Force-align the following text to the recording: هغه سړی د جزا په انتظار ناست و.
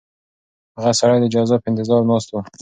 هغه 0.77 0.91
سړی 0.99 1.17
د 1.21 1.25
جزا 1.33 1.55
په 1.61 1.67
انتظار 1.71 2.01
ناست 2.09 2.29
و. 2.31 2.35